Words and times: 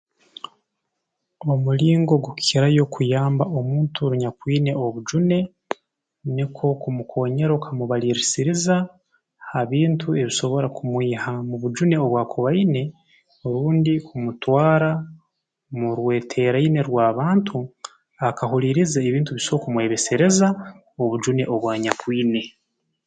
Omulingo 1.51 2.11
ogukukirayo 2.17 2.81
okuyamba 2.87 3.43
omuntu 3.59 3.97
oru 4.05 4.15
nyakwine 4.21 4.71
obujune 4.85 5.39
nukwo 6.35 6.65
kumukoonyera 6.81 7.51
okamubaliisiriza 7.55 8.75
ha 9.49 9.61
bintu 9.71 10.07
ebisobora 10.21 10.67
kumwiha 10.77 11.33
mu 11.49 11.55
bujune 11.61 11.95
obu 12.05 12.15
akuba 12.23 12.49
aine 12.53 12.83
obundi 13.47 13.91
kumutwara 14.07 14.91
mu 15.77 15.87
rweteeraine 15.97 16.79
rw'abantu 16.87 17.57
akahuliiriza 18.29 18.99
ebintu 19.09 19.29
bisobora 19.37 19.63
kumwebesereza 19.65 20.47
obujune 21.01 21.43
obu 21.53 21.65
anyakwine 21.75 22.41